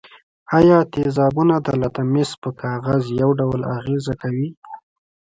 [0.57, 4.49] آیا تیزابونه د لتمس پر کاغذ یو ډول اغیزه کوي؟